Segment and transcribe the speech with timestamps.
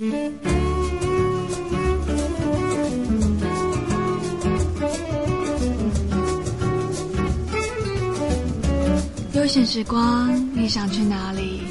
[0.00, 0.06] 悠
[9.44, 11.62] 闲时光，你想去哪里？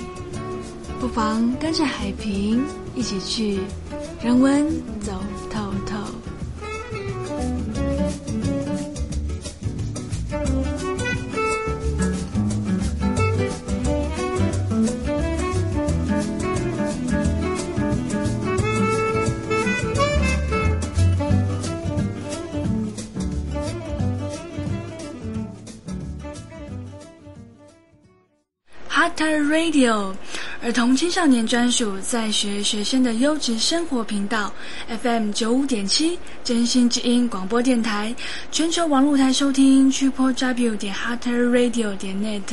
[0.99, 2.61] 不妨跟着海平
[2.95, 3.61] 一起去
[4.21, 4.67] 人文
[4.99, 5.13] 走
[29.57, 30.13] Radio，
[30.61, 34.53] 儿童青少年专属在学学生的优质生活频道
[35.01, 38.15] ，FM 九五点七，真心之音广播电台，
[38.51, 42.43] 全球网络台收听，Triple W 点 Heart Radio 点 net。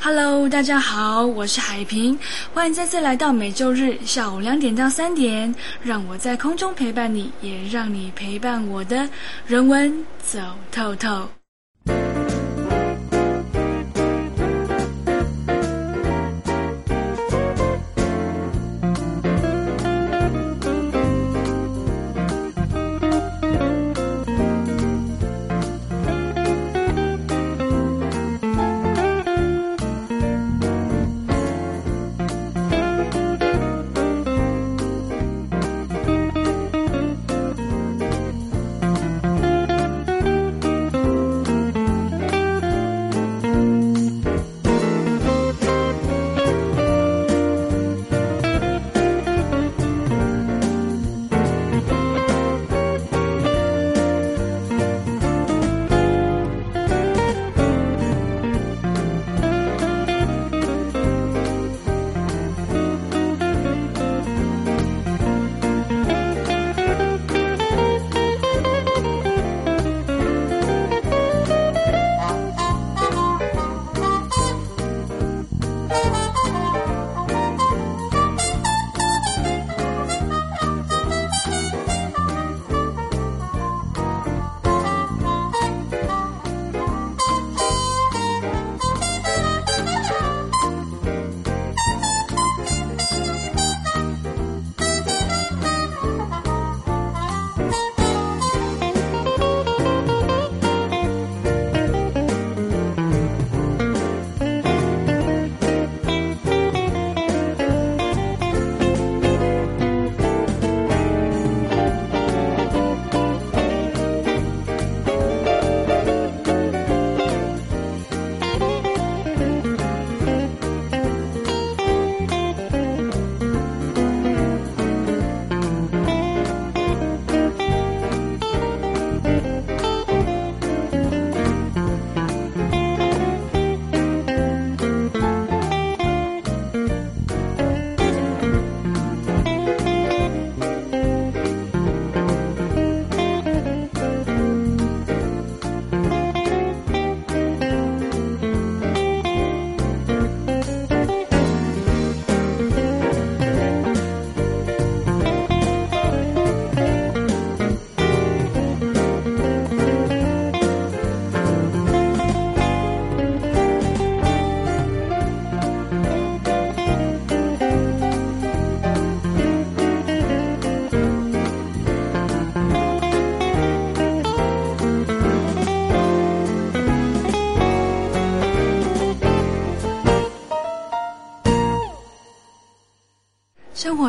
[0.00, 2.18] Hello，大家好，我是海平，
[2.54, 9.06] 欢迎再次来到每周日下午两点到三点，让我在空中陪伴你，也让你陪伴我的
[9.46, 10.38] 人文走
[10.70, 11.28] 透透。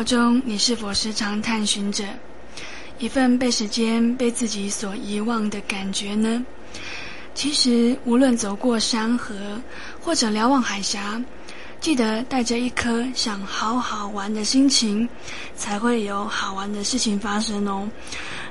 [0.04, 2.04] 中，你是否时常探寻着
[2.98, 6.44] 一份被时间、被自己所遗忘的感觉呢？
[7.34, 9.34] 其实，无论走过山河，
[10.00, 11.20] 或者瞭望海峡，
[11.80, 15.08] 记得带着一颗想好好玩的心情，
[15.56, 17.90] 才会有好玩的事情发生哦。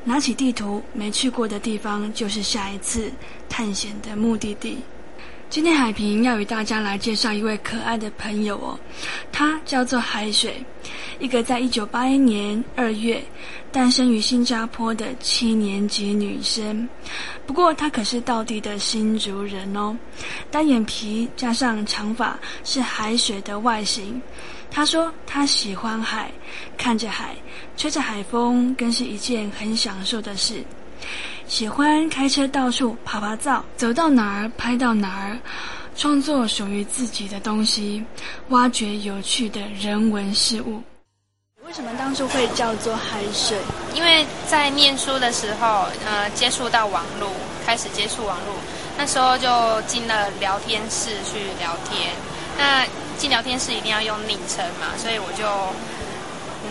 [0.04, 3.10] 拿起地图，没去过的地方，就是下一次
[3.48, 4.80] 探险的目的地。
[5.54, 8.80] 今天海平要与大家来介绍一位可爱的朋友哦，
[9.32, 10.66] 她叫做海水，
[11.20, 13.24] 一个在一九八一年二月
[13.72, 16.90] 诞生于新加坡的七年级女生。
[17.46, 19.96] 不过她可是道地的新族人哦，
[20.50, 24.20] 单眼皮加上长发是海水的外形。
[24.72, 26.32] 她说她喜欢海，
[26.76, 27.36] 看着海，
[27.78, 30.64] 吹着海风，更是一件很享受的事。
[31.48, 35.38] 喜欢开车到处爬爬照，走到哪儿拍到哪儿，
[35.96, 38.04] 创作属于自己的东西，
[38.50, 40.82] 挖掘有趣的人文事物。
[41.66, 43.58] 为为什么当初会叫做海水？
[43.96, 47.32] 因为在念书的时候，呃，接触到网络，
[47.66, 48.54] 开始接触网络，
[48.96, 52.12] 那时候就进了聊天室去聊天。
[52.60, 52.86] 那
[53.18, 55.48] 进聊天室一定要用昵称嘛，所以我就
[56.62, 56.70] 嗯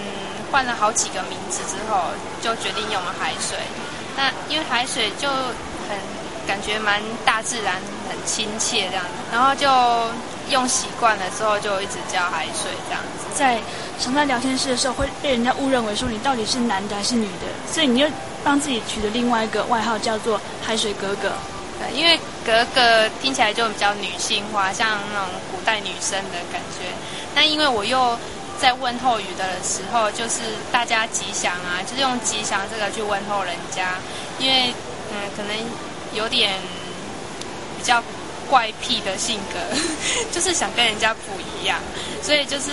[0.53, 2.05] 换了好几个名字之后，
[2.41, 3.59] 就决定用了海水。
[4.17, 5.97] 那因为海水就很
[6.47, 7.75] 感觉蛮大自然、
[8.09, 9.67] 很亲切这样子，然后就
[10.51, 13.27] 用习惯了之后，就一直叫海水这样子。
[13.35, 13.61] 在
[13.99, 18.07] 常在聊天室的时候，会被人家误认为说你到底是男的还是女的，所以你就
[18.45, 21.33] 帮自己取了另外一个外号，叫做海水哥哥。
[21.79, 26.87] 对，因为格格听起来就比较女性化，像那种古代女生的感觉。
[27.35, 28.19] 但因为我又
[28.63, 30.39] 在问候语的时候，就是
[30.71, 33.97] 大家吉祥啊，就是用吉祥这个去问候人家。
[34.39, 34.73] 因为
[35.11, 35.57] 嗯，可能
[36.15, 36.55] 有点
[37.77, 38.01] 比较
[38.49, 39.59] 怪癖的性格，
[40.31, 41.81] 就是想跟人家不一样，
[42.23, 42.71] 所以就是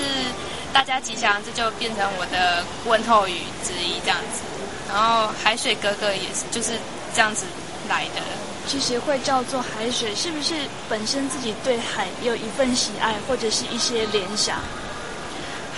[0.72, 4.42] 大家吉祥，这就变成我的问候语之一这样子。
[4.88, 6.74] 然后海水哥哥也是就是
[7.16, 7.46] 这样子
[7.90, 8.22] 来的。
[8.68, 10.54] 其实会叫做海水，是不是
[10.88, 14.60] 本身自己对海有一份喜爱，或者是一些联想？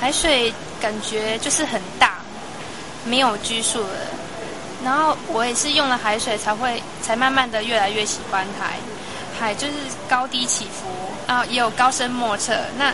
[0.01, 0.51] 海水
[0.81, 2.15] 感觉就是很大，
[3.06, 3.89] 没有拘束的。
[4.83, 8.77] 然后我也是用了海水，才会才慢慢的越来越喜欢海。
[9.39, 9.74] 海就是
[10.09, 10.89] 高低起伏，
[11.27, 12.57] 然后也有高深莫测。
[12.80, 12.92] 那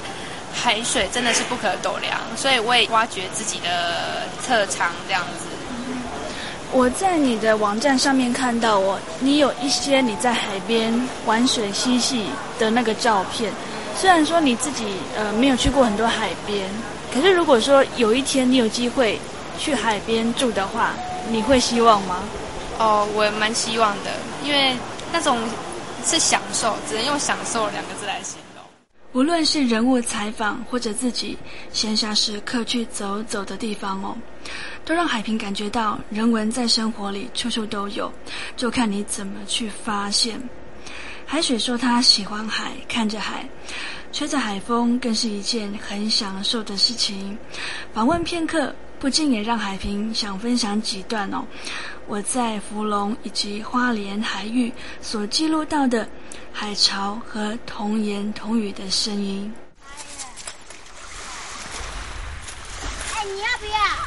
[0.54, 5.46] 海水真的是不可斗量，所以我也挖掘自己的特长这样子。
[6.74, 10.94] 我在你的网站上面看到，我你有一些你在海边
[11.26, 12.26] 玩水嬉戏
[12.60, 13.50] 的那个照片。
[13.96, 14.86] 虽然说你自己
[15.18, 16.70] 呃没有去过很多海边，
[17.14, 19.20] 可是如果说有一天你有机会
[19.58, 20.94] 去海边住的话，
[21.30, 22.24] 你会希望吗？
[22.80, 24.12] 哦，我蛮希望的，
[24.44, 24.76] 因为
[25.12, 25.38] 那种
[26.06, 28.64] 是享受，只能用“享受”两个字来形容。
[29.14, 31.36] 无论是人物采访，或者自己
[31.74, 34.16] 闲暇时刻去走走的地方哦。
[34.86, 38.12] 都让海平感觉到人文在生活里处处都有，
[38.56, 40.40] 就看你怎么去发现。
[41.26, 43.44] 海水说他喜欢海，看着海，
[44.12, 47.38] 吹着海风，更是一件很享受的事情。
[47.94, 51.46] 访问片刻，不禁也让海平想分享几段哦，
[52.08, 54.72] 我在福隆以及花莲海域
[55.02, 56.08] 所记录到的
[56.52, 59.54] 海潮和童言童语的声音。
[63.14, 64.07] 哎，你要不要？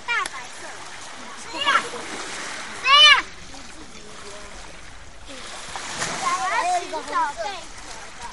[0.00, 0.66] 大白色，
[1.52, 1.68] 这样，
[2.82, 3.24] 这样。
[6.38, 6.94] 我要寻找
[7.34, 8.24] 贝壳的，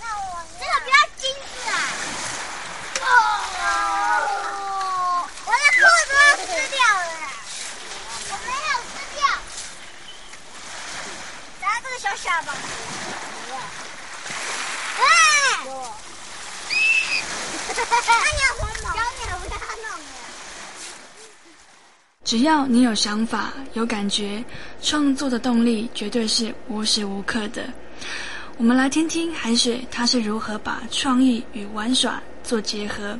[0.00, 0.22] 那我
[0.58, 1.72] 这个不要金子啊！
[3.00, 3.04] 哦！
[5.44, 6.10] 我的兔子
[6.46, 7.02] 吃掉了，
[8.28, 9.18] 我没有吃掉。
[11.98, 12.48] 小虾吧？
[14.98, 15.02] 哎！
[22.28, 24.44] 只要你有想法、有感觉，
[24.82, 27.62] 创作的动力绝对是无时无刻的。
[28.58, 33.18] 我们来听听海雪，他是如何把创意与玩耍做结合，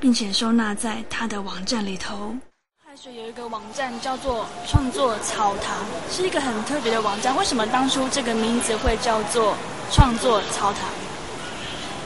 [0.00, 2.34] 并且收纳在他的网站里头。
[2.82, 7.36] 海水有一个网站叫做“创作草堂”，是一个很特别的网站。
[7.36, 9.54] 为什么当初这个名字会叫做
[9.92, 10.80] “创作草堂”？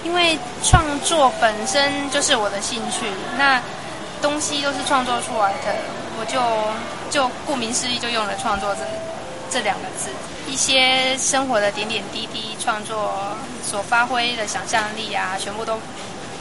[0.02, 3.07] 因为创作本身就是我的兴趣，
[3.38, 3.62] 那
[4.21, 6.00] 东西都是创作出来的。
[6.21, 6.39] 我就
[7.11, 8.83] 就顾名思义，就用了“创作”这
[9.50, 10.11] 这两个字，
[10.47, 13.35] 一些生活的点点滴滴，创作
[13.65, 15.81] 所发挥的想象力啊，全部都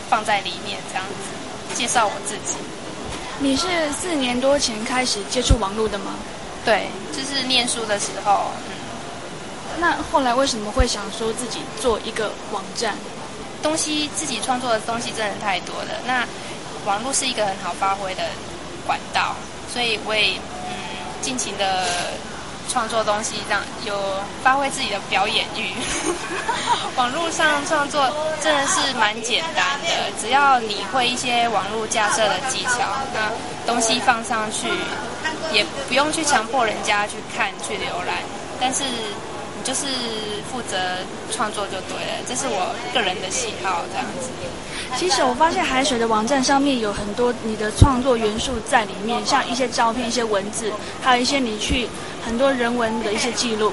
[0.09, 2.57] 放在里面，这样子介绍我自己。
[3.39, 6.15] 你是四年多前开始接触网络的吗？
[6.65, 8.51] 对，就是念书的时候。
[8.67, 8.75] 嗯。
[9.79, 12.95] 那后来为什么会想说自己做一个网站？
[13.63, 16.27] 东西自己创作的东西真的太多了，那
[16.85, 18.23] 网络是一个很好发挥的
[18.85, 19.35] 管道。
[19.71, 20.71] 所以我也嗯
[21.21, 21.85] 尽情的
[22.69, 23.95] 创作东西，让有
[24.43, 25.73] 发挥自己的表演欲。
[26.95, 28.09] 网络上创作
[28.41, 32.79] 真的是蛮简单的，只要你会一些网络架设的技巧，
[33.13, 33.31] 那
[33.65, 34.67] 东西放上去
[35.51, 38.17] 也不用去强迫人家去看去浏览，
[38.59, 38.83] 但是
[39.69, 39.85] 就是
[40.51, 40.75] 负责
[41.31, 44.27] 创作就对了，这是我个人的喜好这样子。
[44.97, 50.71] 其实我发现海水的网站上面有很多你的创作元素在里面，像一些照片、一些文字，
[51.03, 51.87] 还有一些你去
[52.25, 53.71] 很多人文的一些记录。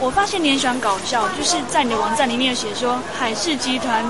[0.00, 4.04] 我发现你很喜欢搞笑，就是在你的网站里面有写说海事集团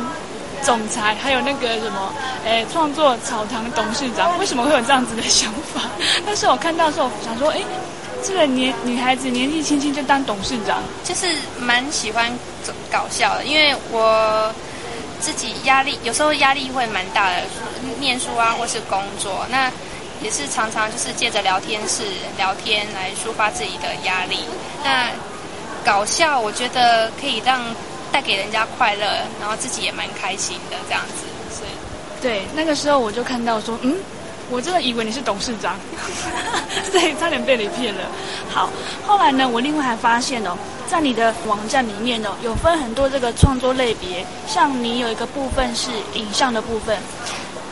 [0.63, 2.15] 总裁，还有那个什么，
[2.47, 5.83] 诶，创作草堂董事长，为什么会有这样子的想法？
[6.25, 7.63] 但是我看到时候想说，诶，
[8.23, 11.27] 这个年女孩子年纪轻轻就当董事长，就是
[11.59, 12.31] 蛮喜欢
[12.91, 14.55] 搞笑的，因为我
[15.21, 17.43] 自己压力有时候压力会蛮大的，
[17.99, 19.71] 念书啊或是工作，那
[20.23, 22.05] 也是常常就是借着聊天室
[22.37, 24.39] 聊天来抒发自己的压力，
[24.85, 25.09] 那。
[25.83, 27.59] 搞笑，我觉得可以让
[28.13, 29.07] 带给人家快乐，
[29.41, 31.25] 然后自己也蛮开心的这样子。
[31.51, 31.71] 所以，
[32.21, 33.97] 对，那个时候我就看到说，嗯，
[34.51, 35.77] 我真的以为你是董事长，
[36.91, 38.01] 所以差点被你骗了。
[38.53, 38.69] 好，
[39.07, 40.57] 后来呢，我另外还发现哦，
[40.89, 46.99] 在你的网站里面哦，有分很多这个创作类别，像你有一个部分是影像的部分。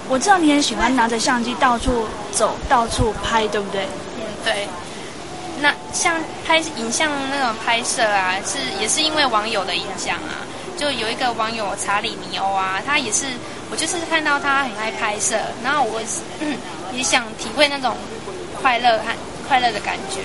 [0.08, 3.82] 我知道你很喜欢拿着相机到处走，到处拍，对不对？
[4.16, 4.68] 嗯，对。
[5.60, 6.14] 那像
[6.46, 10.46] 拍影像那种拍摄啊，是也是因为网友的影响啊。
[10.78, 13.26] 就有一个网友查理尼欧啊，他也是
[13.70, 16.00] 我就是看到他很爱拍摄，然后我
[16.92, 17.96] 也想体会那种
[18.62, 19.04] 快乐和
[19.48, 20.20] 快乐的感觉，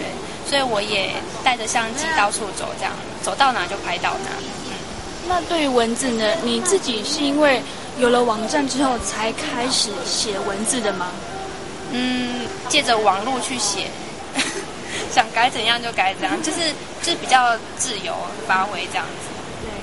[0.48, 1.10] 所以我也
[1.44, 2.94] 带着相机到处走，这样
[3.24, 4.30] 走到哪就拍到哪。
[4.68, 4.74] 嗯，
[5.28, 6.36] 那对于文字呢？
[6.44, 7.60] 你自己是因为
[7.98, 11.08] 有了网站之后才开始写文字的吗？
[11.92, 13.88] 嗯，借着网络去写。
[15.12, 16.60] 想改怎样就改怎样，就是
[17.02, 18.14] 就是比较自由
[18.48, 19.33] 发挥这样子。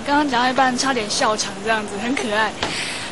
[0.07, 2.53] 刚刚讲到一半差点笑场，这样子很可爱。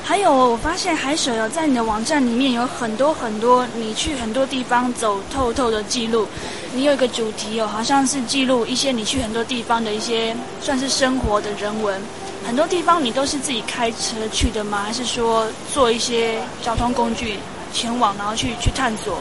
[0.04, 6.26] 还有，我发现海水哦，在你的网站里面有很多很多你去很多地方走透透的记录。
[6.72, 12.00] 你有一个主题哦，好像是记录一些你去很多地方的一些算是生活的人文。
[12.46, 14.82] 很多地方你都是自己开车去的吗？
[14.86, 17.38] 还是说坐一些交通工具
[17.74, 19.18] 前往，然后去去探索？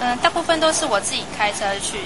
[0.00, 1.98] 嗯，大部分都是我自己开车去，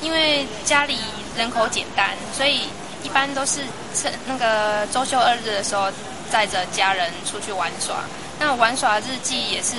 [0.00, 0.96] 因为家里
[1.36, 2.62] 人口简单，所以
[3.04, 3.60] 一般都是
[3.94, 5.88] 趁那个周休二日的时候，
[6.30, 7.96] 载着家人出去玩耍。
[8.40, 9.76] 那玩耍日记也是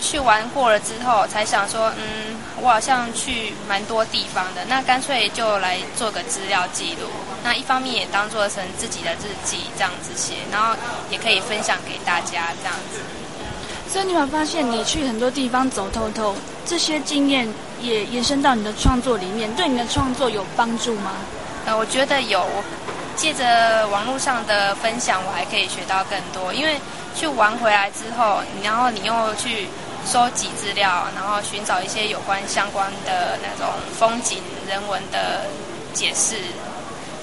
[0.00, 7.06] 去玩过了之后，才想说，嗯，我好像去蛮多地方的，那干脆就来做个资料记录。
[7.44, 10.74] 那一方面也当做成自己的日记这样子写，然后
[11.10, 13.00] 也可以分享给大家这样子。
[13.88, 16.34] 所以你有发现，你去很多地方走透透，
[16.66, 17.46] 这些经验
[17.80, 21.12] 也延伸到你的创作里面，对你的创作有帮助吗？
[21.66, 22.46] 呃，我觉得有。
[23.16, 26.52] 借着网络上的分享，我还可以学到更多。
[26.52, 26.76] 因为
[27.14, 29.68] 去玩回来之后，然后你又去
[30.04, 35.42] 收集资料，然后寻找一些有关相关的那种风景、人文的
[35.92, 36.34] 解释、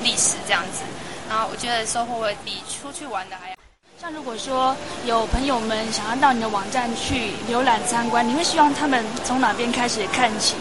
[0.02, 0.84] 历史这样子。
[1.30, 3.56] 然后我觉得收获会比出去玩的还要。
[4.00, 10.56] 像如果说有朋友们想要到你的网站去浏览参观，你会希望他们从哪边开始看起？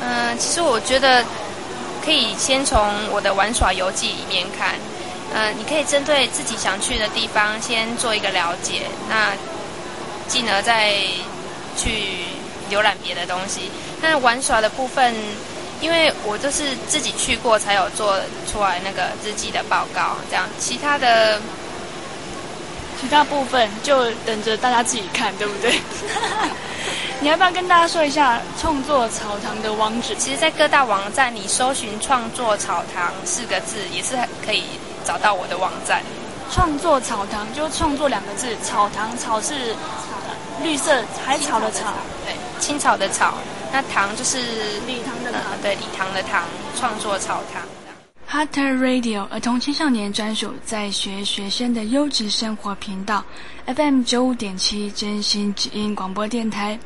[0.00, 1.24] 嗯，其实我觉得
[2.06, 2.78] 可以先从
[3.10, 4.76] 我的玩耍游记里面看。
[5.34, 9.32] 呃，你可以针对自己想去的地方先做一个了解，那
[10.28, 10.94] 进而再
[11.76, 12.24] 去
[12.70, 13.68] 浏览别的东西。
[14.00, 15.12] 那玩耍的部分，
[15.80, 18.16] 因为我都是自己去过，才有做
[18.50, 20.16] 出来那个日记的报告。
[20.30, 21.40] 这样，其他的。
[22.98, 25.70] 其他部分就等着大家自己看，对不对？
[27.20, 30.14] 你要不要跟大家说一下“创作草堂”的网址？
[30.16, 34.64] 其实，在各大网站你搜寻“创作草堂”四个字，也是可以
[35.04, 36.02] 找到我的网站。
[36.52, 39.74] 创作草堂就“创作”两个字，草堂草是
[40.62, 41.94] 绿色海草的草，
[42.24, 43.34] 对，青草的草。
[43.72, 44.38] 那堂就是
[44.86, 46.44] 礼堂的堂，对，礼堂的堂。
[46.78, 47.62] 创作草堂。
[48.28, 53.24] Hatter Radio 儿童青少年专属在学学生的优质生活频道
[53.66, 56.76] ，FM 九五点七真心之音广播电台。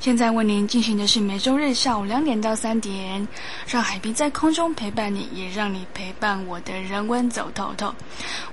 [0.00, 3.26] 现在为您进行的是每周日下午两点到三点，
[3.68, 7.94] 让海滨在空中陪伴你，也让你陪伴我的人文走透透。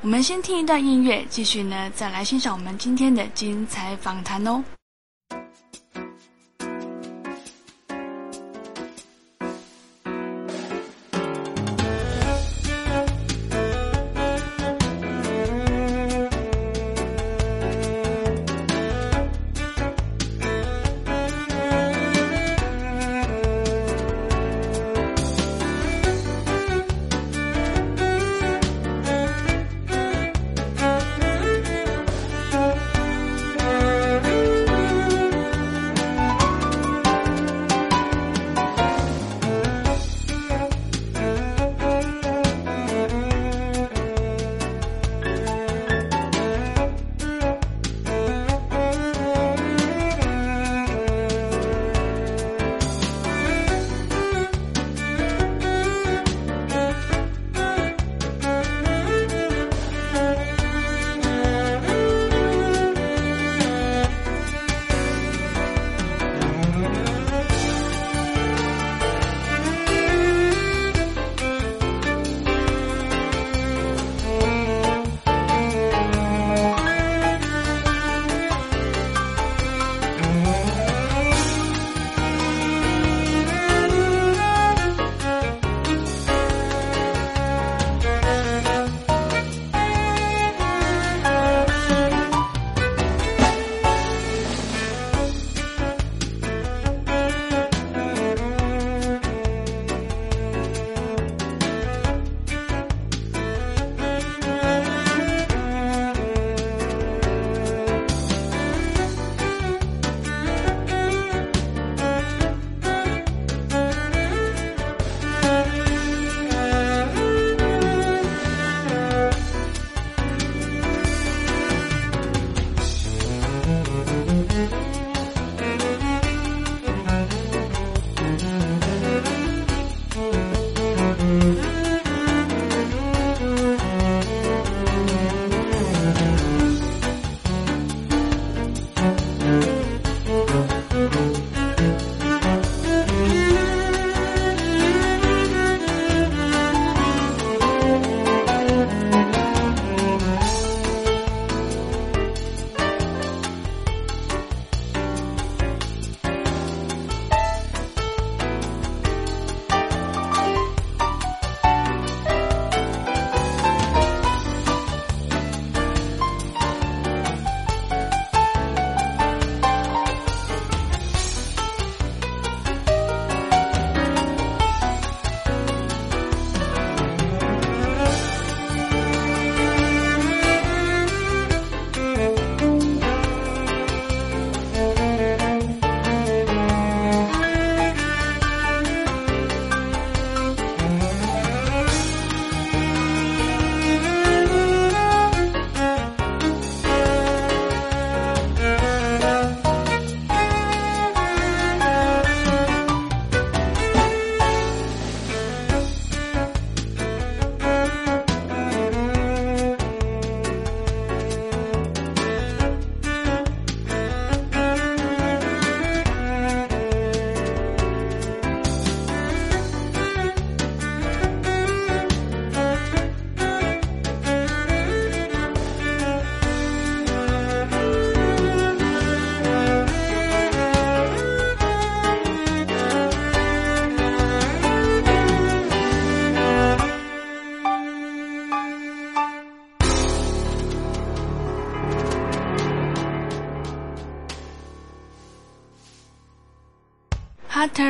[0.01, 4.63] 我们先听一段音乐，继续呢再来欣赏我们今天的精彩访谈哦。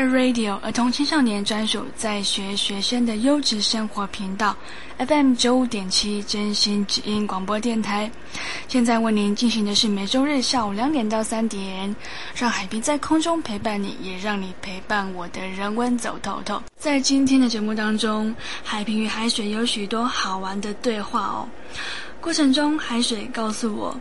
[0.07, 4.55] Radio 儿童青少年专属在学学生的优质生活频道
[4.97, 8.09] ，FM 九五点七真心指音广播电台。
[8.67, 11.95] 现在为您进行的是每周日下午两点到三点，
[12.35, 16.61] 让海平在空中陪伴你，也让你陪伴我的人文走透透。
[16.77, 21.47] 在今天的节目当中，海平与海水有许多好玩的对话哦。
[22.27, 23.95] 过程中，海水告诉我，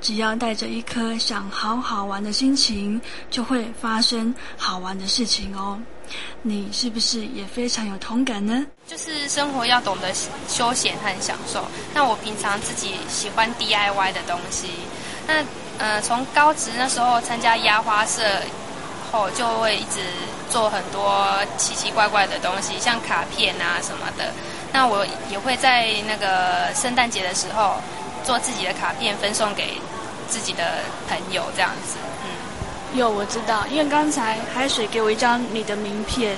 [0.00, 5.76] 只要带着一颗想好好玩的心情，就会发生好玩的事情哦。
[6.42, 8.64] 你是不是也非常有同感呢？
[8.86, 10.14] 就是生活要懂得
[10.46, 11.66] 休闲和享受。
[11.92, 14.68] 那我平常自己喜欢 DIY 的东西。
[15.26, 15.44] 那
[15.78, 18.22] 呃，从高职那时候参加压花社
[19.12, 20.00] 后，就会一直
[20.50, 24.32] 做很多奇奇怪怪的东西，像卡片啊什么的。
[24.72, 27.76] 那我也会在那个圣诞节的时候
[28.24, 29.78] 做自己的卡片，分送给
[30.28, 31.96] 自己的朋友，这样子。
[32.24, 36.34] 嗯，有我知道，因为刚才海水给我一张你的名片，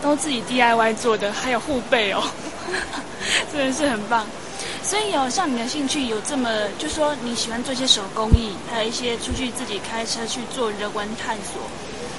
[0.00, 2.22] 都自己 DIY 做的，还有护背哦，
[3.52, 4.26] 真的是很棒。
[4.82, 6.48] 所以有像你的兴趣有这么，
[6.78, 11.60] 就说你喜欢做一些手工艺，还有一些出去自己开车去做人文探索。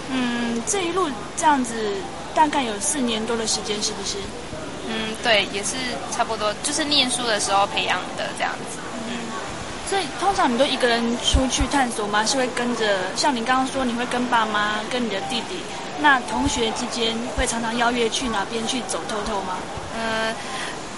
[0.09, 1.93] 嗯，这一路这样子
[2.33, 4.17] 大概有四年多的时间，是不是？
[4.89, 5.75] 嗯，对，也是
[6.11, 8.77] 差不多，就是念书的时候培养的这样子。
[9.09, 9.19] 嗯，
[9.89, 12.25] 所以通常你都一个人出去探索吗？
[12.25, 12.97] 是会跟着？
[13.15, 15.59] 像你刚刚说，你会跟爸妈、跟你的弟弟，
[15.99, 19.57] 那同学之间会常常邀约去哪边去走透透吗？
[19.99, 20.33] 嗯，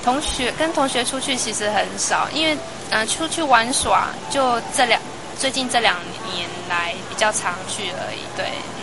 [0.04, 2.56] 同学跟同学出去其实很少，因为
[2.91, 5.02] 嗯，出去玩耍就这两
[5.39, 5.95] 最近这两
[6.32, 8.19] 年来比较常去而已。
[8.38, 8.45] 对，
[8.78, 8.79] 嗯，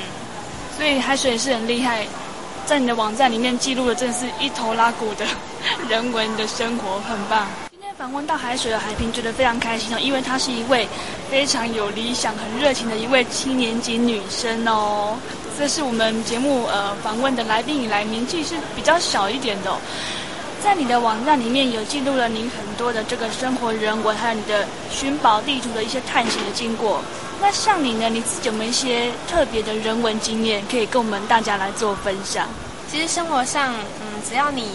[0.77, 2.07] 所以海水也是很厉害。
[2.67, 5.25] 在你的网站里面记录的，真是一头拉骨的
[5.89, 7.47] 人文的生活，很棒。
[7.71, 10.87] 今天访问到海水的海平，觉得非常开心哦，因为她是一位
[11.31, 15.17] 非常有理想、很热情的一位七年级女生哦。
[15.57, 19.75] 这是我们节目呃访问的来宾以来年纪是比较小一点的。
[20.63, 27.01] 在你的网站里面有记录了您很多的这个生活人文，还有你的寻宝地图的一些探险的经过。
[27.41, 28.09] 那像你呢？
[28.09, 32.49] 你自己有没有一些特别的人文经验，可以跟我们大家来做分享？
[32.91, 34.71] 其实生活上，嗯，只要你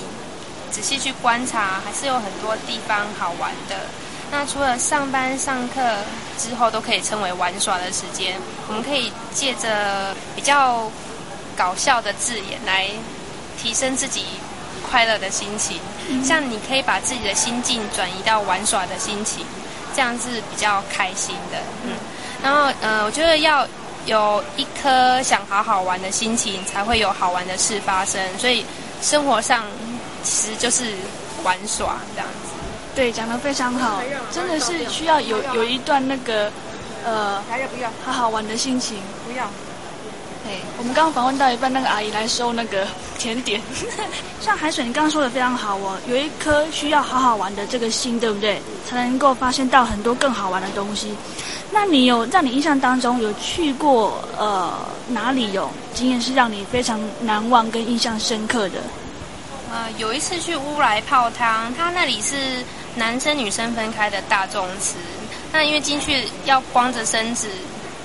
[0.69, 3.75] 仔细去观察，还是有很多地方好玩的。
[4.29, 5.81] 那除了上班上课
[6.37, 10.89] 之后都可以称为玩耍的时间，我们可以借着比较
[11.57, 12.87] 搞笑的字眼来
[13.61, 14.23] 提升自己
[14.89, 15.79] 快乐的心情。
[16.23, 19.45] 像你可以把自己的心境转移到玩耍的心情，
[19.95, 21.57] 这样是比较开心的。
[21.85, 21.91] 嗯。
[22.43, 23.67] 然后，呃，我觉得要
[24.05, 28.21] 有一颗想好好玩的心情，才会有好玩的事发生。
[28.37, 28.65] 所以，
[29.01, 29.63] 生活上
[30.23, 30.93] 其实就是
[31.43, 32.49] 玩耍这样子。
[32.95, 34.01] 对，讲得非常好，
[34.31, 36.51] 真的是需要有有一段那个，
[37.05, 37.89] 呃，还要不要？
[38.03, 38.97] 好好玩的心情。
[39.25, 39.45] 不要。
[40.77, 42.87] 我们刚刚访问到一半，那个阿姨来收那个
[43.17, 43.61] 甜点。
[44.41, 48.61] 像海水，你刚刚说的非常好哦，有一颗需要好好玩的这个心，对不对？
[48.89, 51.15] 才能够发现到很多更好玩的东西。
[51.71, 54.73] 那你有在你印象当中有去过呃
[55.07, 58.79] 哪里有经验是让你非常难忘跟印象深刻的？
[59.71, 62.35] 呃，有一次去乌来泡汤，它那里是
[62.95, 64.95] 男生女生分开的大众池，
[65.53, 67.47] 那因为进去要光着身子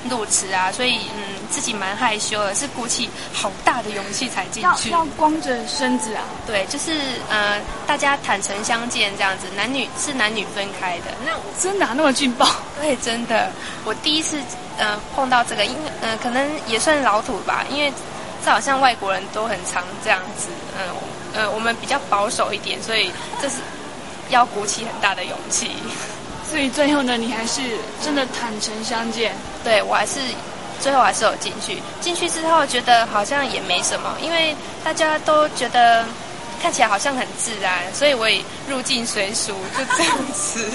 [0.08, 1.36] 入池啊，所以嗯。
[1.48, 4.90] 自己蛮害羞的，是鼓起好大的勇气才进去。
[4.90, 6.24] 要要光着身子啊？
[6.44, 6.90] 对，就是
[7.30, 11.04] 呃，大家坦诚相见这样子，男女是男女分开的。
[11.24, 11.30] 那
[11.62, 12.48] 真的那么劲爆？
[12.82, 13.48] 对，真的。
[13.84, 14.42] 我第一次
[14.76, 17.92] 呃碰到这个，因为呃可能也算老土吧，因为
[18.44, 20.48] 这好像外国人都很常这样子。
[20.76, 20.84] 嗯
[21.32, 23.58] 呃，我们比较保守一点，所以这是
[24.30, 25.70] 要鼓起很大的勇气。
[26.50, 27.60] 所以最后呢，你还是
[28.04, 29.32] 真的坦诚相见？
[29.66, 30.20] 对我还是。
[30.78, 36.04] 最后还是有进去，进去之后觉得好像也没什么，因为大家都觉得
[36.60, 40.68] 看起来好像很自然，所以我也入境随俗，就这样子。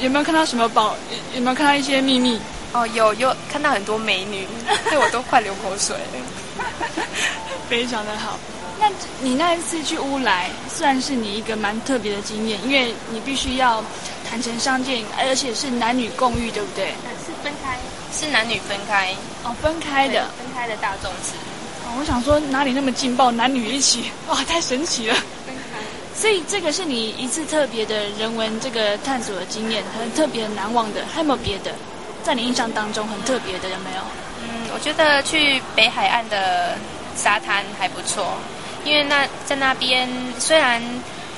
[0.00, 0.96] 有有没有看到什么宝？
[1.34, 2.40] 有没有看到一些秘密？
[2.72, 4.48] 哦，有有看到很多美女，
[4.88, 7.04] 对我都快流口水了。
[7.68, 8.38] 非常的好。
[8.80, 13.84] 那你那一次去乌来，算是你一个蛮特别的经验，因为你必须要
[14.28, 16.94] 坦诚相见，而且是男女共浴，对不对？
[18.12, 21.34] 是男女分开哦，分开的，分开的大众池。
[21.84, 25.14] 哦，我想说哪里那么劲爆，男女一起， 哇，太神奇了。
[25.46, 25.78] 分开。
[26.14, 31.72] 所以这个是你一次特别的人文这个探索的经验，很特别难忘的，还有没有别的？
[32.24, 34.02] 在你印象当中很特别的有没有？
[34.42, 36.76] 嗯，我觉得去北海岸的
[37.16, 38.34] 沙滩还不错，
[38.84, 40.82] 因为那在那边虽然。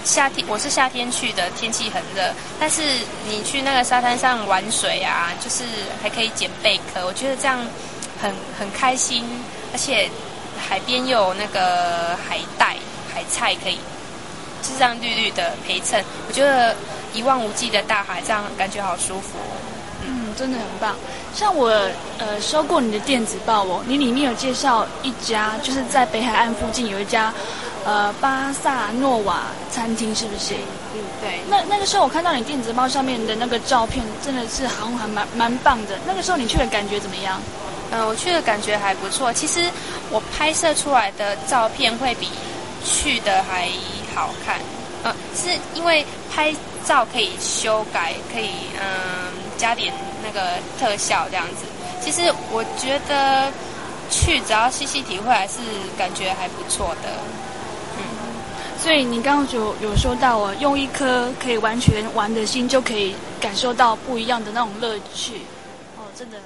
[0.04, 2.82] 夏天我是夏天去的，天气很热，但是
[3.28, 5.64] 你去那个沙滩上玩水啊，就是
[6.02, 7.58] 还可以捡贝壳，我觉得这样
[8.20, 9.24] 很很开心，
[9.72, 10.08] 而且
[10.58, 12.76] 海边又有那个海带、
[13.12, 13.76] 海菜可以，
[14.62, 16.02] 就这样绿绿的陪衬。
[16.28, 16.74] 我觉得
[17.12, 19.38] 一望无际的大海，这样感觉好舒服。
[20.02, 20.96] 嗯，真的很棒。
[21.34, 21.68] 像我
[22.18, 27.32] 呃收过你的电子报哦，你里面有介绍一家，就是在北海岸附近有一家
[27.84, 30.54] 呃巴萨诺瓦餐厅，是不是？
[30.94, 31.40] 嗯，对。
[31.48, 35.98] 那那个时候我看到你电子报上面的那个照片，真的是好像还蛮蛮棒的。
[36.06, 37.40] 那个时候你去的感觉怎么样？
[37.92, 39.32] 嗯，我去的感觉还不错。
[39.32, 39.68] 其实
[40.10, 42.28] 我拍摄出来的照片会比
[42.84, 43.68] 去的还
[44.14, 44.60] 好看。
[45.02, 51.64] 呃，是因为拍照可以修改，可以嗯加点那个特效这样子。
[52.00, 53.50] 其实我觉得
[54.10, 55.58] 去只要细细体会，还是
[55.98, 57.08] 感觉还不错的。
[58.82, 65.42] 所以你刚刚就有说到哦，用一颗可以完全玩的心，就可以感受到不一样的那种乐趣。
[65.98, 66.38] 哦，真的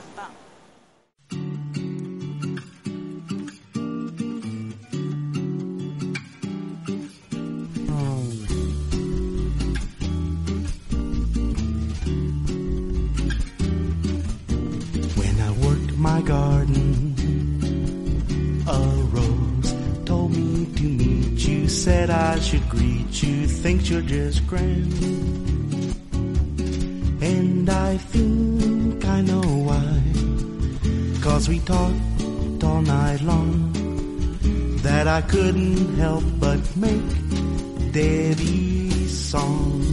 [21.84, 24.90] said I should greet you, thinks you're just grand.
[27.20, 29.92] And I think I know why,
[31.20, 33.70] cause we talked all night long,
[34.82, 39.83] that I couldn't help but make Debbie's song.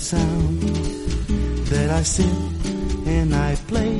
[0.00, 0.62] Sound
[1.70, 2.26] that I sit
[3.06, 3.98] and I play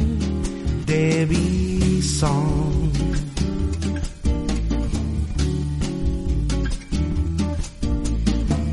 [0.87, 2.93] Debbie's song.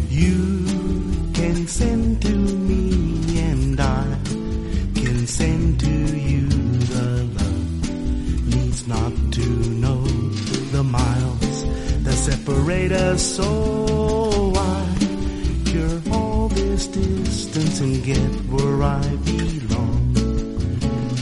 [0.10, 0.40] You
[1.34, 2.36] can send to
[2.70, 4.06] me and I
[4.94, 5.92] can send to
[6.30, 9.46] you the love needs not to
[9.82, 10.04] know
[10.72, 11.66] the miles
[12.04, 14.25] that separate us so
[17.82, 20.16] and get where I belong.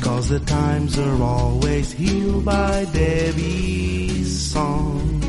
[0.02, 5.23] Cause the times are always healed by Debbie's song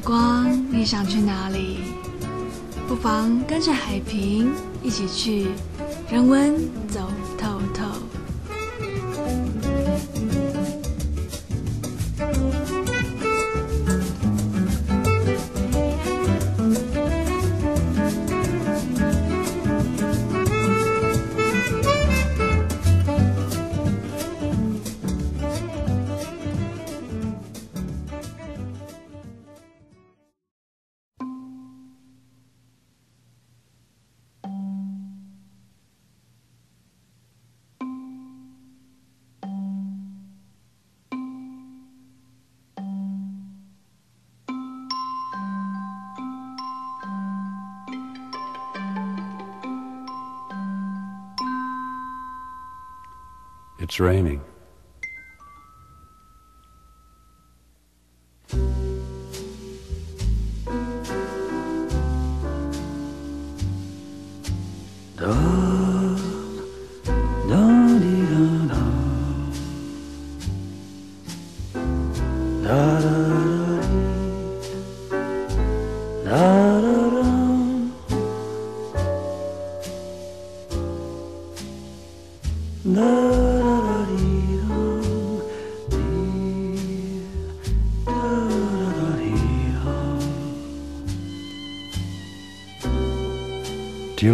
[0.00, 1.78] 光，你想去哪里？
[2.88, 4.50] 不妨跟着海平
[4.82, 5.48] 一起去
[6.10, 6.58] 人文
[53.82, 54.49] It's raining.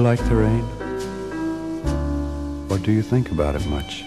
[0.07, 0.62] Like the rain?
[2.71, 4.05] Or do you think about it much?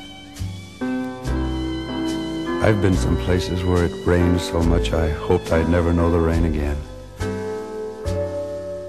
[2.64, 6.20] I've been some places where it rained so much I hoped I'd never know the
[6.20, 6.78] rain again.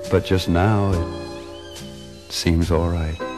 [0.09, 3.30] But just now it seems all right.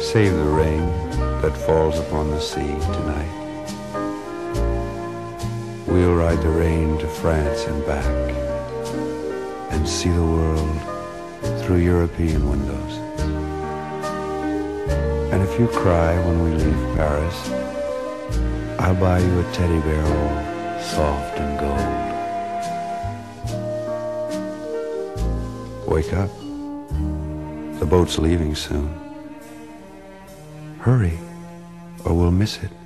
[0.00, 0.86] Save the rain
[1.42, 3.36] that falls upon the sea tonight.
[5.86, 8.06] We'll ride the rain to France and back
[9.70, 10.80] and see the world
[11.60, 12.94] through European windows.
[15.32, 17.50] And if you cry when we leave Paris,
[18.80, 22.00] I'll buy you a teddy bear all soft and gold.
[25.86, 26.30] Wake up.
[27.78, 29.09] The boat's leaving soon.
[30.80, 31.18] Hurry,
[32.06, 32.79] or we'll miss it.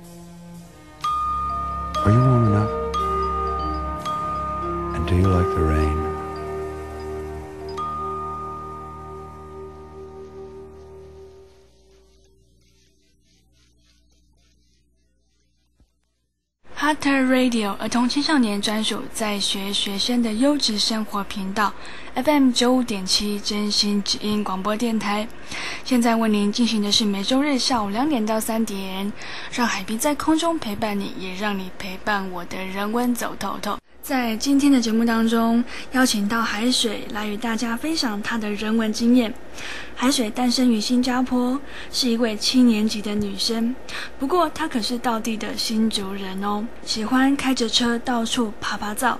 [17.85, 21.71] 儿童青少年专属在学学生的优质生活频道
[22.15, 25.27] ，FM 九五点七真心之音广播电台。
[25.83, 29.13] 现在为您进行的是每周日下午两点到三点，
[29.51, 33.77] 让海平在空中陪伴你，也让你陪伴我的人文走透透。
[34.05, 35.63] 在今天的节目当中，
[35.93, 39.33] 邀请到海水来与大家分享他的人文经验。
[39.95, 41.59] 海水诞生于新加坡，
[41.91, 43.75] 是一位七年级的女生。
[44.19, 49.19] 不过她可是道地的新竹人哦，喜欢开着车到处爬爬照，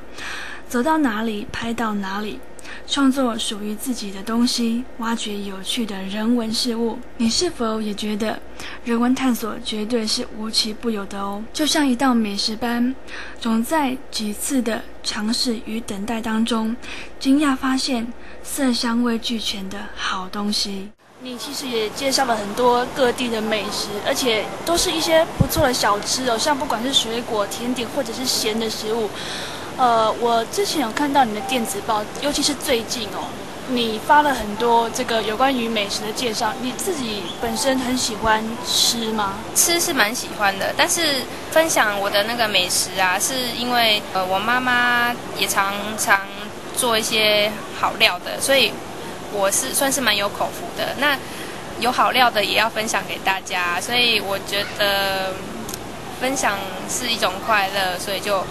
[0.69, 2.39] 走到哪里拍到哪里。
[2.88, 6.99] 创作属于自己的东西，挖掘有趣的人文事物。
[7.17, 8.39] 你是否也觉得
[8.84, 11.43] 人文探索绝对是无奇不有的哦？
[11.54, 12.93] 就像一道美食般，
[13.39, 16.75] 总在几次的尝试与等待当中，
[17.19, 18.12] 惊讶发现
[18.43, 20.89] 色香味俱全的好东西。
[21.21, 29.10] 你其实也介绍了很多各地的美食，而且都是一些不错的小吃哦，像不管是水果、甜点或者是咸的食物。
[29.78, 33.28] 呃，我之前有看到你的电子报，尤其是最近哦，
[33.68, 36.54] 你发了很多这个有关于美食的介绍。
[36.62, 39.34] 你自己本身很喜欢吃吗？
[39.54, 46.22] 吃是蛮喜欢的，但是分享我的那个美食啊，是因为呃，我妈妈也常常
[46.78, 48.72] 做一些好料的，所以
[49.34, 50.96] 我是算是蛮有口福的。
[51.00, 51.18] 那
[51.82, 55.34] 有好料的也要分享给大家，所以我觉得
[56.22, 56.58] 分享
[56.90, 58.42] 是一种快乐，所以就。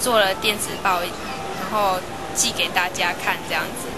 [0.00, 1.98] 做了电子报，然后
[2.34, 3.88] 寄给大家看，这样子。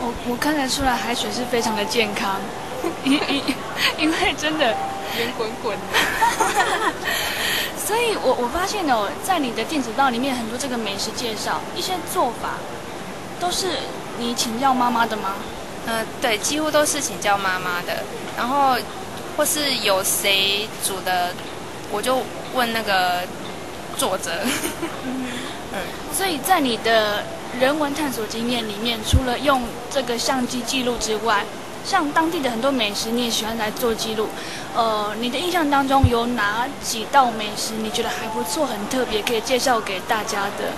[0.00, 2.40] 我我看得出来，海水是非常的健康，
[3.04, 3.42] 因因
[3.98, 4.74] 因为真的
[5.18, 5.76] 圆滚滚。
[7.76, 12.54] 所以我我发现哦，在你的电子报里面，很多这个美食介绍，一些做法，
[13.38, 13.66] 都是
[14.18, 15.34] 你请教妈妈的吗？
[15.86, 18.02] 嗯，对，几乎都是请教妈妈的。
[18.36, 18.76] 然后
[19.36, 21.34] 或是有谁煮的，
[21.90, 22.22] 我就
[22.54, 23.22] 问那个
[23.96, 24.30] 作者。
[25.72, 25.78] 嗯，
[26.12, 27.24] 所以在你的
[27.60, 31.44] 人文探索经验里面，除了用这个相机记录之外，
[31.84, 34.28] 像当地的很多美食，你也喜欢来做记录。
[34.74, 40.72] 呃，你的印象当中有哪几道美食你觉得还不错、很特别，可以介绍给大家的？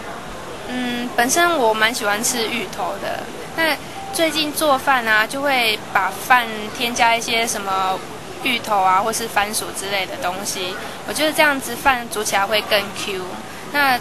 [0.69, 3.25] 嗯，本身我蛮喜欢吃芋头的。
[3.57, 3.77] 那
[4.15, 7.99] 最近做饭啊，就会把饭添加一些什么
[8.45, 10.75] 芋头啊，或是番薯之类的东西。
[11.09, 13.23] 我觉得这样子饭煮起来会更 Q。
[13.73, 13.99] 那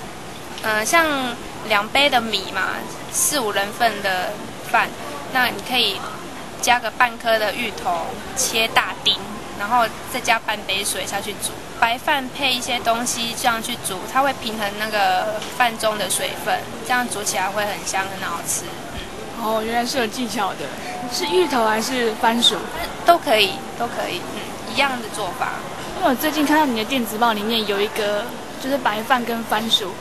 [0.64, 1.36] 嗯，像
[1.68, 2.76] 两杯的米嘛，
[3.12, 4.32] 四五人份的
[4.72, 4.88] 饭，
[5.34, 6.00] 那你可以
[6.62, 9.18] 加个半颗的芋头，切大丁，
[9.60, 18.64] 然后再加半杯水下去煮，白饭配一些东西这样去煮，它会平衡那个饭中的水分，这样煮起来会很香很好吃。
[19.42, 20.60] 哦，原来是有技巧的，
[21.12, 22.56] 是芋头还是番薯？
[23.04, 25.54] 都可以，都可以，嗯，一样的做法。
[25.98, 28.24] 因为我最近看到你的电子报里面有一个，
[28.64, 29.92] 就是白饭跟番薯。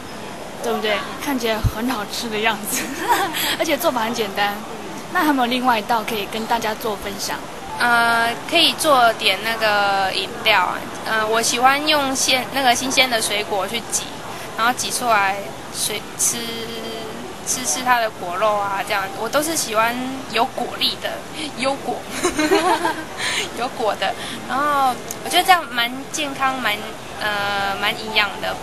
[0.62, 0.96] 对不对？
[1.24, 2.82] 看起来很好吃的样子，
[3.58, 4.54] 而且做法很简单。
[5.12, 7.36] 那还有没有另外一道可以跟大家做分享？
[7.78, 10.78] 呃，可以做点那个饮料啊。
[11.06, 14.04] 呃，我喜欢用鲜那个新鲜的水果去挤，
[14.56, 15.36] 然后挤出来
[15.74, 16.36] 水吃
[17.46, 19.96] 吃吃它的果肉啊，这样我都是喜欢
[20.30, 21.10] 有果粒的
[21.58, 21.96] 优果，
[23.58, 24.14] 有果的。
[24.48, 24.94] 然后
[25.24, 26.74] 我觉得这样蛮健康，蛮
[27.20, 28.54] 呃蛮营养的。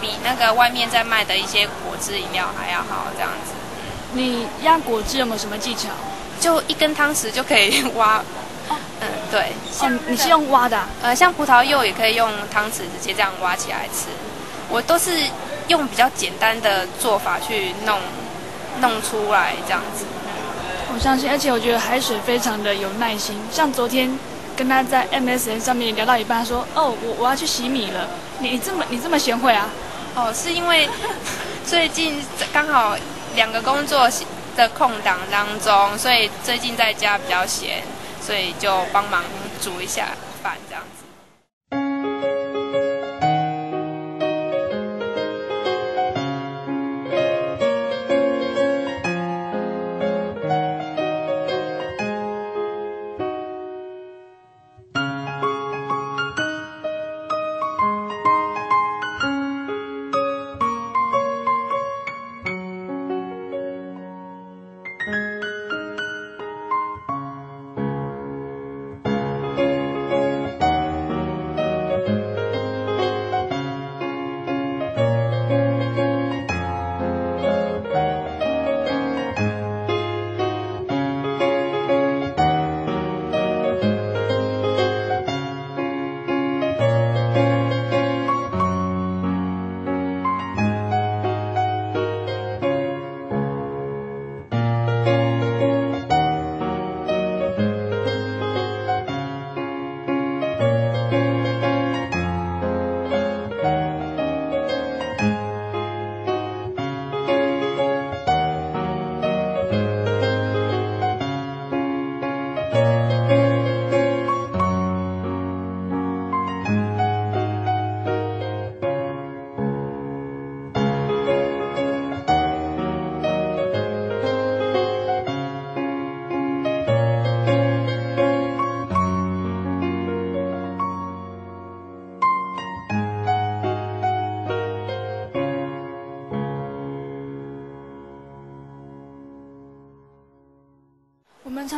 [0.00, 3.52] 比那个外面在卖的一些果汁饮料还要好，这样子。
[4.12, 5.88] 你压果汁有没有什么技巧？
[6.40, 8.22] 就一根汤匙就可以挖。
[8.70, 9.52] 嗯，对。
[9.70, 10.80] 像你是用挖的？
[11.02, 14.06] 呃，像葡萄柚也可以用汤匙直接这样挖起来吃。
[14.68, 15.10] 我都是
[15.68, 17.98] 用比较简单的做法去弄
[18.80, 20.04] 弄出来这样子。
[20.92, 23.38] 我相信，而且我觉得海水非常的有耐心。
[23.52, 24.18] 像昨天
[24.56, 28.08] 跟他在 MSN 上面聊到一半，说：“哦，我我要去洗米了。”
[28.40, 29.68] 你这么你这么贤惠啊？
[30.16, 30.88] 哦，是因为
[31.64, 32.96] 最近刚好
[33.34, 34.10] 两个工作
[34.56, 37.82] 的空档当中，所以最近在家比较闲，
[38.20, 39.22] 所以就帮忙
[39.62, 40.08] 煮一下。
[40.42, 40.99] 饭这样子。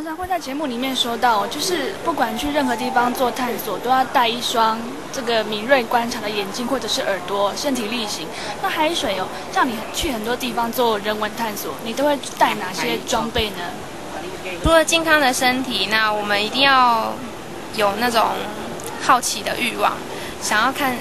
[0.03, 4.77] 常常会在节目里面说到，就是不管去任何地方做探索，都要带一双
[5.13, 8.27] 这个敏锐观察的眼睛或者是耳朵，身体力行。
[8.61, 13.59] 那海水哦，像你去很多地方做人文探索，你都会带哪些装备呢？
[14.65, 17.13] 除了健康的身体，那我们一定要
[17.77, 18.31] 有那种
[19.01, 19.93] 好奇的欲望，
[20.43, 20.97] 想要看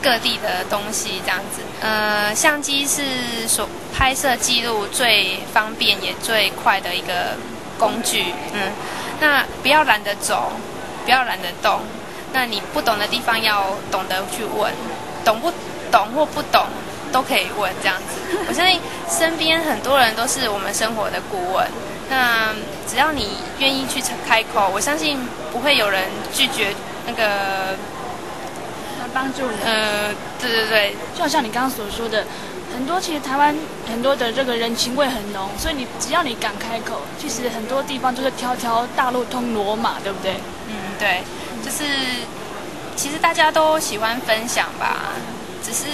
[0.00, 1.60] 各地的东西这样子。
[1.80, 7.36] 呃，相机是所拍摄记录最方便也最快的一个
[7.84, 8.32] 工具。
[8.54, 8.72] 嗯，
[9.20, 10.52] 那不要懒得走，
[11.04, 11.80] 不要懒得动。
[12.32, 14.72] 那你不懂的地方要懂得去问，
[15.24, 15.52] 懂不
[15.92, 16.66] 懂或不懂
[17.12, 18.38] 都可以问这样子。
[18.48, 21.66] 我相信身边很多人都是我们生活的顾问。
[22.10, 22.52] 那
[22.88, 25.18] 只要你愿意去开口，我相信
[25.52, 26.74] 不会有人拒绝
[27.06, 27.24] 那个
[29.00, 29.56] 来帮助你。
[29.64, 32.24] 呃，对对对，就好像你刚刚所说的，
[32.74, 33.54] 很多其实台湾
[33.88, 40.34] 很多的这个人情味很浓，所以你只要你敢开口，其实很多地方就是条条大路通罗马，对不对？
[40.68, 41.22] 嗯，对，
[41.64, 41.84] 就是
[42.96, 45.12] 其实大家都喜欢分享吧，
[45.62, 45.86] 只是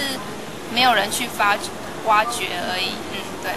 [0.72, 1.54] 没有人去发
[2.06, 2.92] 挖掘而已。
[3.12, 3.52] 嗯，对。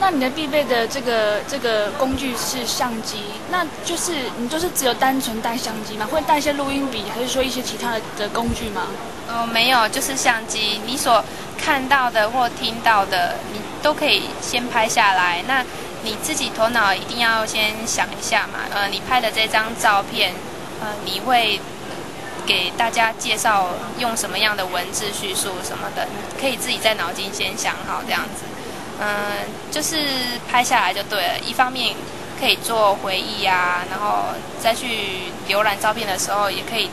[0.00, 3.18] 那你的必备的这个这个工具是相机，
[3.50, 6.06] 那就是你就是只有单纯带相机吗？
[6.10, 8.86] 会带一些录音笔，还是说一些其他的的工具吗？
[9.28, 10.80] 哦，没有，就是相机。
[10.86, 11.22] 你所
[11.58, 15.42] 看到的或听到的，你都可以先拍下来。
[15.48, 15.64] 那
[16.04, 18.60] 你自己头脑一定要先想一下嘛。
[18.72, 20.32] 呃，你拍的这张照片，
[20.80, 21.60] 呃，你会
[22.46, 26.06] 给大家介绍用什么样的文字叙述什么的，
[26.40, 28.44] 可以自己在脑筋先想好这样子。
[29.00, 29.06] 嗯，
[29.70, 29.96] 就是
[30.50, 31.38] 拍下来就对了。
[31.46, 31.94] 一方面
[32.40, 34.24] 可以做回忆啊，然后
[34.60, 36.90] 再去浏览照片的时候，也可以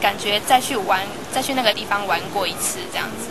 [0.00, 1.00] 感觉再去玩，
[1.32, 3.28] 再去那个地方玩过一次这样子。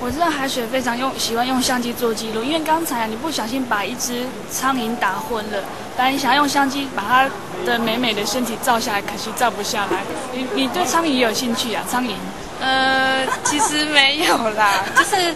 [0.00, 5.64] 我知道海水非常用喜欢用相机做记录，因为刚才你不小心把一只苍蝇打昏了，
[5.96, 7.28] 本来你想要用相机把它
[7.66, 9.98] 的美美的身体照下来，可惜照不下来。
[10.32, 11.82] 你你对苍蝇也有兴趣啊？
[11.90, 12.12] 苍蝇？
[12.60, 15.34] 呃，其实没有啦，就是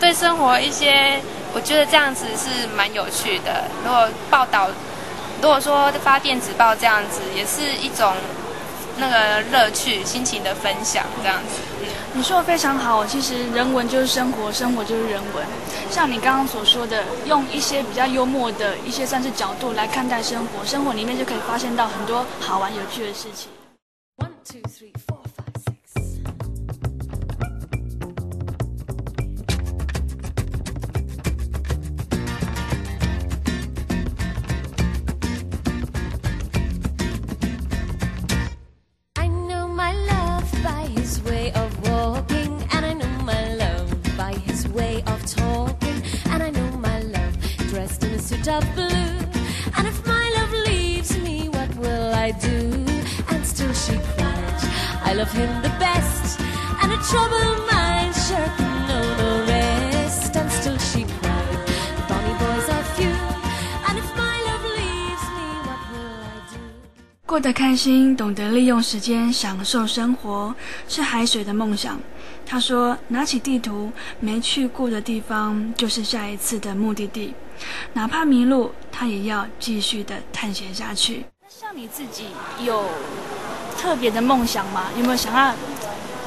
[0.00, 1.20] 对生活一些，
[1.52, 3.64] 我觉得这样子是蛮有趣的。
[3.84, 4.68] 如果报道，
[5.42, 8.14] 如果说发电子报这样子，也是一种
[8.96, 11.60] 那个乐趣、心情的分享这样子。
[12.14, 15.46] 你说的非常好，其实人文就是生活，生活就是人文。
[15.90, 23.50] 像你刚刚所说的，用一些比较幽默的一些算是角度来看待生活，生活里面就可以发现到很多好玩有趣的事情。
[24.16, 24.92] One two three
[48.40, 48.88] out of blue.
[49.76, 52.84] And if my love leaves me, what will I do?
[53.28, 54.60] And still she cried,
[55.04, 56.40] I love him the best,
[56.82, 60.36] and a troubled mind sure can know no rest.
[60.36, 61.58] And still she cried,
[62.08, 63.14] bonny boys are few,
[63.88, 66.60] and if my love leaves me, what will I do?
[67.26, 70.54] 过得开心，懂得利用时间，享受生活，
[70.88, 72.00] 是海水的梦想。
[72.46, 77.32] 他说：“拿起地图，没去过的地方就是下一次的目的地，
[77.92, 82.28] 哪怕迷路，他也要继续的探险下去。”像你自己
[82.60, 82.84] 有
[83.78, 84.84] 特别的梦想吗？
[84.96, 85.54] 有没有想要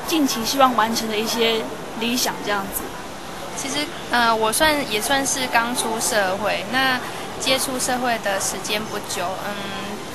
[0.07, 1.61] 近期希望完成的一些
[1.99, 2.81] 理想这样子？
[3.55, 6.99] 其实，呃，我算也算是刚出社会，那
[7.39, 9.53] 接触社会的时间不久，嗯，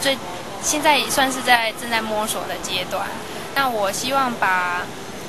[0.01, 0.19] 最
[0.61, 3.07] 现在也算是在正在摸索的阶段。
[3.55, 4.83] 那我希望把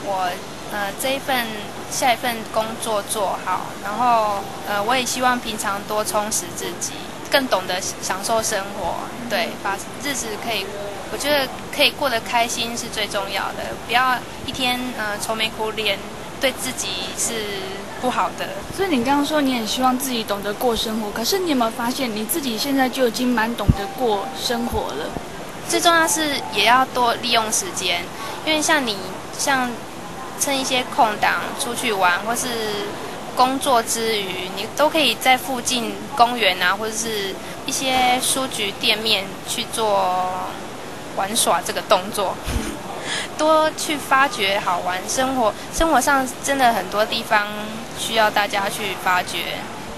[0.03, 0.29] 我
[0.71, 1.45] 呃这一份
[1.91, 6.93] 下一份工作做好，然后呃我也希望平常多充实自己，
[7.31, 8.95] 更懂得享受生活，
[9.29, 10.65] 对，把日子可以，
[11.11, 15.97] 我觉得可以过得开心是最重要的，不要一天呃愁眉苦脸，
[16.39, 16.87] 对自己
[17.17, 17.33] 是
[18.01, 18.49] 不好的。
[18.75, 25.09] 所以你刚刚说你很希望自己懂得过生活，可是你有没有发现你自己现在就已经蛮懂得过生活了？
[25.67, 28.01] 最重要是也要多利用时间，
[28.45, 28.97] 因为像你
[29.37, 29.69] 像
[30.39, 32.47] 趁一些空档出去玩，或是
[33.35, 37.33] 工作之余，你都可以在附近公园啊，或者是
[37.65, 40.31] 一些书局店面去做
[41.15, 42.35] 玩耍这个动作，
[43.37, 45.53] 多去发掘好玩生活。
[45.73, 47.47] 生活上真的很多地方
[47.97, 49.39] 需要大家去发掘。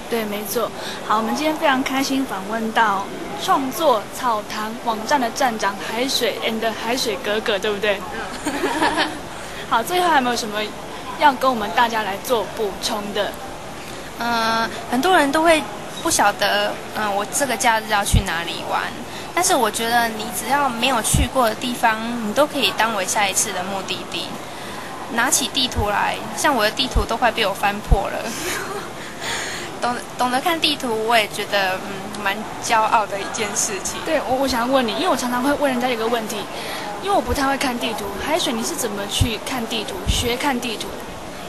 [0.10, 0.70] 对，没错。
[1.08, 3.06] 好，我们今天非常开心访问到
[3.42, 8.02] 创作草堂网站的站长海水 and 海水哥哥，对不对？
[8.46, 9.10] 嗯。
[9.72, 10.60] 好，最后还有没有什么
[11.18, 13.32] 要跟我们大家来做补充的？
[14.20, 15.64] 嗯，很多人都会
[16.04, 18.82] 不晓得，嗯，我这个假日要去哪里玩。
[19.34, 21.98] 但是我觉得，你只要没有去过的地方，
[22.28, 24.28] 你都可以当为下一次的目的地。
[25.14, 28.20] 拿起地图来，像我的地图都快被我翻破了。
[29.82, 34.02] 懂懂得看地图，我也觉得嗯蛮骄傲的一件事情。
[34.06, 36.36] 对，我我想问你，因为我常常会问人家一个问题，
[37.04, 38.06] 因为我不太会看地图。
[38.26, 40.88] 海水，你是怎么去看地图、学看地图？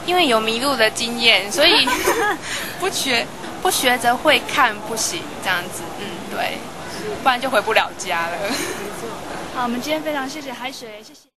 [0.05, 1.87] 因为有迷路的经验，所以
[2.79, 3.25] 不学
[3.61, 6.57] 不学着会看不行，这样子，嗯，对，
[7.23, 8.37] 不然就回不了家了。
[8.41, 9.07] 没错。
[9.55, 11.32] 好，我们今天非常谢谢海水，谢谢。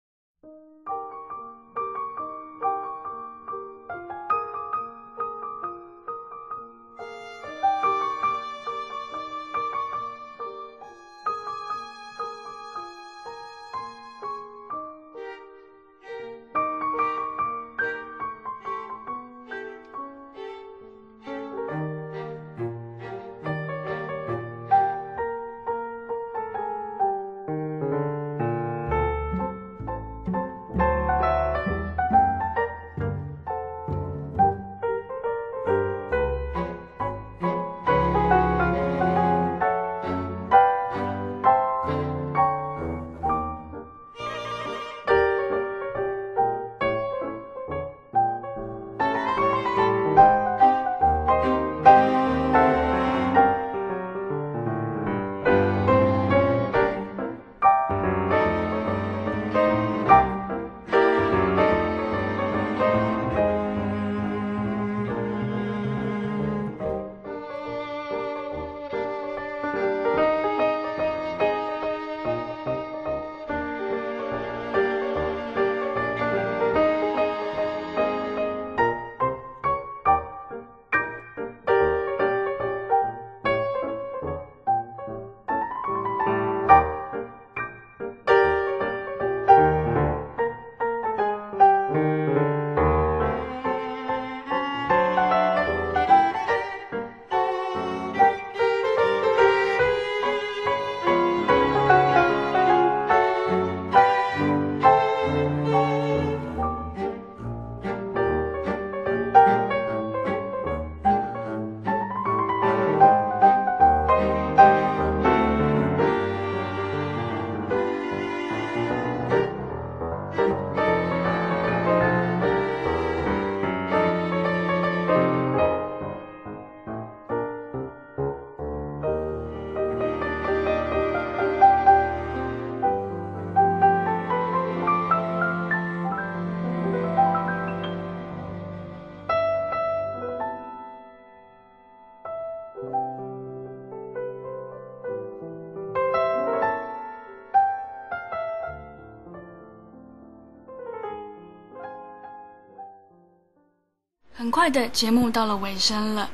[154.70, 156.30] 的节目到了尾声了，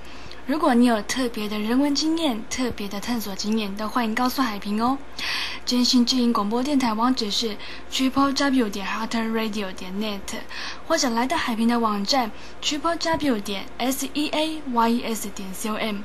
[0.45, 4.97] 如果你有特别的人文经验、特别的探索经验，都欢迎告诉海平哦。
[5.65, 7.55] 真心之音广播电台网址是
[7.91, 10.19] triple w 点 hearter radio 点 net，
[10.87, 15.97] 或者来到海平的网站 triple w 点 s e a y s 点 c o m。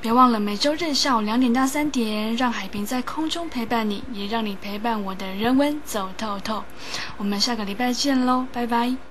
[0.00, 6.62] 别忘了每周日下午两点到三点，让海平在空中陪伴你，也让你陪伴我的人文走透透。
[7.16, 9.07] 我们下个礼拜见喽，拜拜。